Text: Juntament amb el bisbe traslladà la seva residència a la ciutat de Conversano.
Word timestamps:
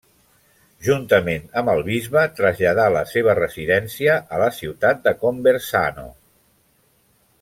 Juntament 0.85 1.43
amb 1.61 1.71
el 1.73 1.81
bisbe 1.89 2.23
traslladà 2.39 2.87
la 2.95 3.03
seva 3.11 3.37
residència 3.41 4.17
a 4.37 4.41
la 4.45 4.49
ciutat 4.63 5.05
de 5.05 5.15
Conversano. 5.27 6.07